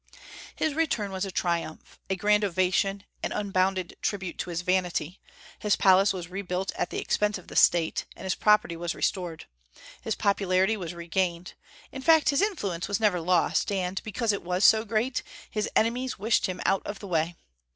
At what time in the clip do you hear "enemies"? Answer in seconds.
15.75-16.17